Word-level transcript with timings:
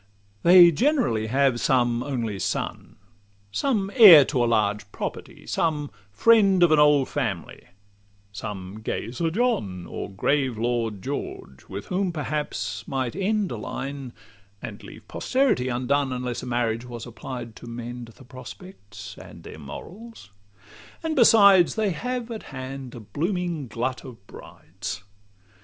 They 0.41 0.71
generally 0.71 1.27
have 1.27 1.61
some 1.61 2.01
only 2.01 2.39
son, 2.39 2.95
Some 3.51 3.91
heir 3.93 4.25
to 4.25 4.43
a 4.43 4.49
large 4.49 4.91
property, 4.91 5.45
some 5.45 5.91
friend 6.11 6.63
Of 6.63 6.71
an 6.71 6.79
old 6.79 7.07
family, 7.07 7.65
some 8.31 8.79
gay 8.81 9.11
Sir 9.11 9.29
john, 9.29 9.85
Or 9.85 10.09
grave 10.09 10.57
Lord 10.57 11.03
George, 11.03 11.65
with 11.69 11.85
whom 11.89 12.11
perhaps 12.11 12.87
might 12.87 13.15
end 13.15 13.51
A 13.51 13.57
line, 13.57 14.11
and 14.59 14.81
leave 14.81 15.07
posterity 15.07 15.69
undone, 15.69 16.11
Unless 16.11 16.41
a 16.41 16.47
marriage 16.47 16.85
was 16.85 17.05
applied 17.05 17.55
to 17.57 17.67
mend 17.67 18.07
The 18.07 18.25
prospect 18.25 19.17
and 19.21 19.43
their 19.43 19.59
morals: 19.59 20.31
and 21.03 21.15
besides, 21.15 21.75
They 21.75 21.91
have 21.91 22.31
at 22.31 22.41
hand 22.49 22.95
a 22.95 22.99
blooming 22.99 23.67
glut 23.67 24.03
of 24.03 24.25
brides. 24.25 25.03